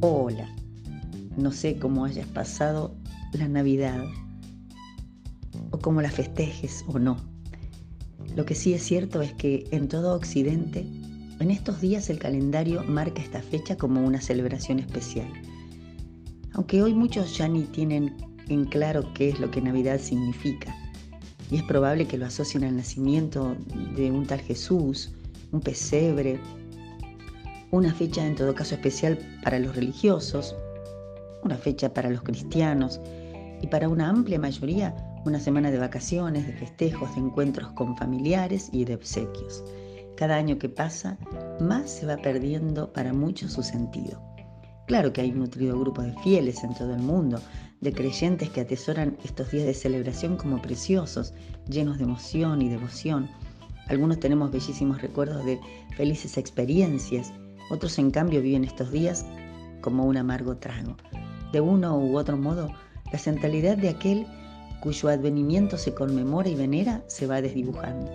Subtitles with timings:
[0.00, 0.48] Hola,
[1.36, 2.94] no sé cómo hayas pasado
[3.32, 4.04] la Navidad
[5.72, 7.16] o cómo la festejes o no.
[8.36, 10.86] Lo que sí es cierto es que en todo Occidente,
[11.40, 15.26] en estos días el calendario marca esta fecha como una celebración especial.
[16.52, 18.14] Aunque hoy muchos ya ni tienen
[18.48, 20.76] en claro qué es lo que Navidad significa.
[21.50, 23.56] Y es probable que lo asocien al nacimiento
[23.96, 25.10] de un tal Jesús,
[25.50, 26.38] un pesebre,
[27.70, 30.56] una fecha en todo caso especial para los religiosos,
[31.44, 33.00] una fecha para los cristianos
[33.60, 38.70] y para una amplia mayoría una semana de vacaciones, de festejos, de encuentros con familiares
[38.72, 39.64] y de obsequios.
[40.16, 41.18] Cada año que pasa,
[41.60, 44.22] más se va perdiendo para muchos su sentido.
[44.86, 47.40] Claro que hay un nutrido grupo de fieles en todo el mundo,
[47.80, 51.34] de creyentes que atesoran estos días de celebración como preciosos,
[51.68, 53.28] llenos de emoción y devoción.
[53.88, 55.60] Algunos tenemos bellísimos recuerdos de
[55.96, 57.32] felices experiencias,
[57.70, 59.26] otros en cambio viven estos días
[59.80, 60.96] como un amargo trago.
[61.52, 62.70] De uno u otro modo,
[63.12, 64.26] la centralidad de aquel
[64.80, 68.10] cuyo advenimiento se conmemora y venera se va desdibujando.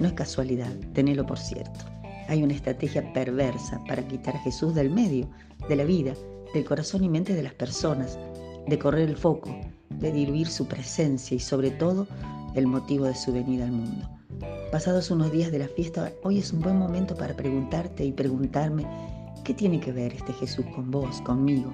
[0.00, 1.84] No es casualidad, tenelo por cierto.
[2.28, 5.28] Hay una estrategia perversa para quitar a Jesús del medio,
[5.68, 6.14] de la vida,
[6.52, 8.18] del corazón y mente de las personas,
[8.66, 9.54] de correr el foco,
[9.90, 12.06] de diluir su presencia y sobre todo
[12.54, 14.08] el motivo de su venida al mundo.
[14.74, 18.84] Pasados unos días de la fiesta, hoy es un buen momento para preguntarte y preguntarme,
[19.44, 21.72] ¿qué tiene que ver este Jesús con vos, conmigo?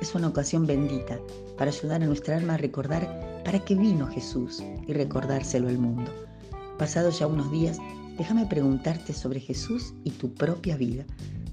[0.00, 1.20] Es una ocasión bendita
[1.56, 6.10] para ayudar a nuestra alma a recordar para qué vino Jesús y recordárselo al mundo.
[6.80, 7.78] Pasados ya unos días,
[8.18, 11.04] déjame preguntarte sobre Jesús y tu propia vida,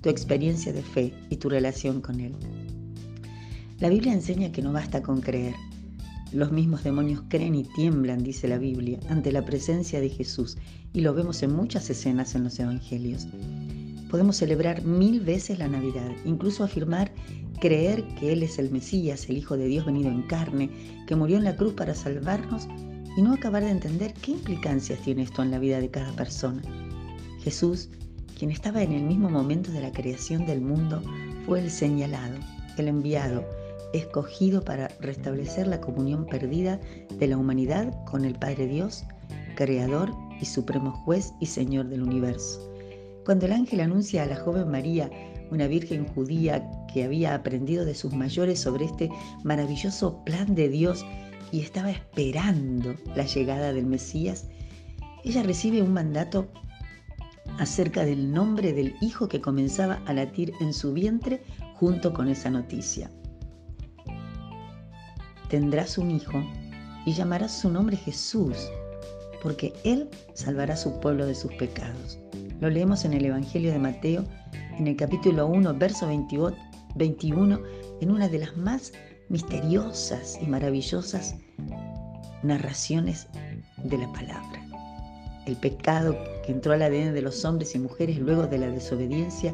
[0.02, 2.34] tu experiencia de fe y tu relación con Él.
[3.78, 5.54] La Biblia enseña que no basta con creer.
[6.34, 10.58] Los mismos demonios creen y tiemblan, dice la Biblia, ante la presencia de Jesús,
[10.92, 13.28] y lo vemos en muchas escenas en los Evangelios.
[14.10, 17.12] Podemos celebrar mil veces la Navidad, incluso afirmar
[17.62, 20.72] creer que Él es el Mesías, el Hijo de Dios venido en carne,
[21.06, 22.68] que murió en la cruz para salvarnos
[23.16, 26.64] y no acabar de entender qué implicancias tiene esto en la vida de cada persona.
[27.44, 27.90] Jesús,
[28.40, 31.00] quien estaba en el mismo momento de la creación del mundo,
[31.46, 32.38] fue el señalado,
[32.80, 33.46] el enviado,
[33.94, 36.80] escogido para restablecer la comunión perdida
[37.18, 39.06] de la humanidad con el Padre Dios,
[39.56, 40.12] Creador
[40.42, 42.70] y Supremo Juez y Señor del universo.
[43.26, 45.10] Cuando el ángel anuncia a la joven María
[45.52, 49.10] una virgen judía que había aprendido de sus mayores sobre este
[49.44, 51.06] maravilloso plan de Dios
[51.52, 54.48] y estaba esperando la llegada del Mesías,
[55.24, 56.48] ella recibe un mandato
[57.60, 61.44] acerca del nombre del hijo que comenzaba a latir en su vientre
[61.76, 63.12] junto con esa noticia.
[65.54, 66.44] Tendrás un hijo
[67.06, 68.58] y llamarás su nombre Jesús,
[69.44, 72.18] porque él salvará a su pueblo de sus pecados.
[72.60, 74.26] Lo leemos en el Evangelio de Mateo
[74.80, 77.62] en el capítulo 1, verso 21,
[78.02, 78.94] en una de las más
[79.30, 81.36] misteriosas y maravillosas
[82.42, 83.28] narraciones
[83.84, 84.60] de la palabra.
[85.46, 89.54] El pecado que entró al ADN de los hombres y mujeres luego de la desobediencia,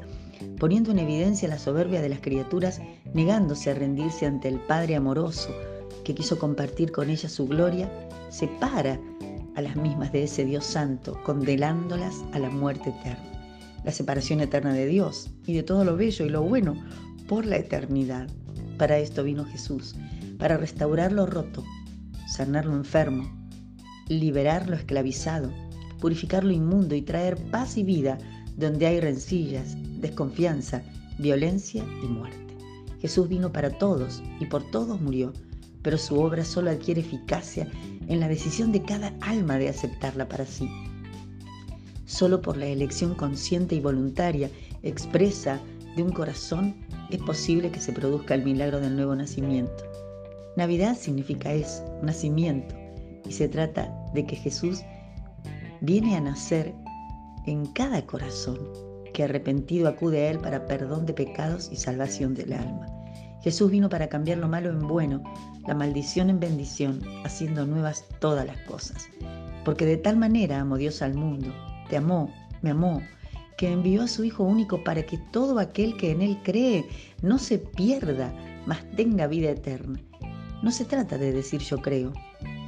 [0.62, 2.80] poniendo en evidencia la soberbia de las criaturas,
[3.14, 5.54] negándose a rendirse ante el Padre amoroso
[6.10, 7.88] que quiso compartir con ella su gloria,
[8.30, 9.00] separa
[9.54, 13.30] a las mismas de ese Dios santo, condenándolas a la muerte eterna
[13.84, 16.76] la separación eterna de Dios y de todo lo bello y lo bueno
[17.28, 18.28] por la eternidad.
[18.80, 19.96] Para esto vino Jesús,
[20.40, 21.64] para restaurar lo roto,
[22.28, 23.32] sanar lo enfermo,
[24.08, 25.54] liberar lo esclavizado,
[26.00, 28.18] purificar lo inmundo y traer paz y vida
[28.58, 30.82] donde hay rencillas, desconfianza,
[31.20, 32.40] violencia y muerte.
[33.00, 35.34] Jesús vino para todos y por todos murió,
[35.82, 37.68] pero su obra solo adquiere eficacia
[38.08, 40.70] en la decisión de cada alma de aceptarla para sí
[42.10, 44.50] Solo por la elección consciente y voluntaria
[44.82, 45.62] expresa
[45.96, 46.76] de un corazón
[47.12, 49.84] es posible que se produzca el milagro del nuevo nacimiento.
[50.58, 52.74] Navidad significa eso, nacimiento,
[53.28, 54.82] y se trata de que Jesús
[55.82, 56.74] viene a nacer
[57.46, 58.58] en cada corazón
[59.14, 62.88] que arrepentido acude a Él para perdón de pecados y salvación del alma.
[63.44, 65.24] Jesús vino para cambiar lo malo en bueno,
[65.68, 69.08] la maldición en bendición, haciendo nuevas todas las cosas.
[69.64, 71.54] Porque de tal manera amó Dios al mundo
[71.90, 72.32] te amó,
[72.62, 73.02] me amó,
[73.58, 76.86] que envió a su Hijo único para que todo aquel que en Él cree
[77.22, 78.34] no se pierda,
[78.66, 80.00] mas tenga vida eterna.
[80.64, 82.14] No se trata de decir yo creo,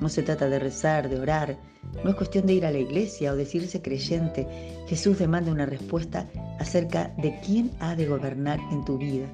[0.02, 1.58] no se trata de rezar, de orar,
[2.04, 4.48] no es cuestión de ir a la iglesia o decirse creyente.
[4.88, 6.28] Jesús demanda una respuesta
[6.60, 9.28] acerca de quién ha de gobernar en tu vida,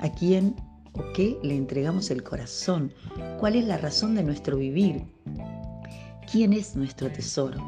[0.00, 0.54] a quién
[0.94, 2.92] o qué le entregamos el corazón,
[3.38, 5.04] cuál es la razón de nuestro vivir,
[6.30, 7.58] quién es nuestro tesoro.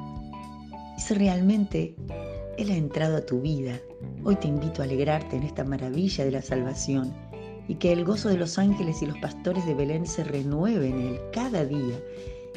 [0.99, 1.97] Si realmente
[2.59, 3.81] Él ha entrado a tu vida,
[4.25, 7.12] hoy te invito a alegrarte en esta maravilla de la salvación
[7.69, 11.00] y que el gozo de los ángeles y los pastores de Belén se renueve en
[11.00, 11.99] él cada día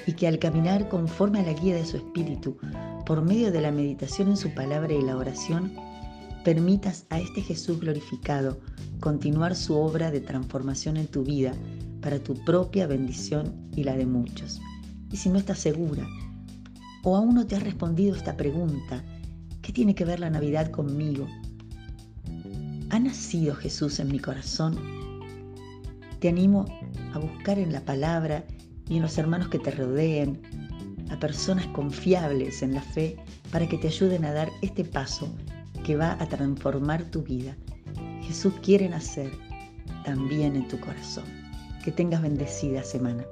[0.06, 2.58] y que al caminar conforme a la guía de su espíritu,
[3.06, 5.74] por medio de la meditación en su palabra y la oración,
[6.48, 8.58] permitas a este Jesús glorificado
[9.02, 11.52] continuar su obra de transformación en tu vida
[12.00, 14.62] para tu propia bendición y la de muchos.
[15.12, 16.08] Y si no estás segura
[17.04, 19.04] o aún no te has respondido esta pregunta,
[19.62, 21.28] ¿qué tiene que ver la Navidad conmigo?
[22.92, 24.80] ¿Ha nacido Jesús en mi corazón?
[26.22, 26.64] Te animo
[27.14, 28.46] a buscar en la palabra
[28.88, 30.42] y en los hermanos que te rodeen,
[31.10, 33.18] a personas confiables en la fe
[33.52, 35.30] para que te ayuden a dar este paso
[35.88, 37.56] que va a transformar tu vida.
[38.22, 39.32] Jesús quiere nacer
[40.04, 41.24] también en tu corazón.
[41.82, 43.26] Que tengas bendecida semana.